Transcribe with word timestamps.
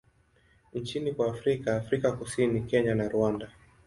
nchini 0.73 1.11
kwa 1.13 1.29
Afrika 1.29 1.75
Afrika 1.75 2.11
Kusini, 2.11 2.61
Kenya 2.61 2.95
na 2.95 3.09
Rwanda. 3.09 3.51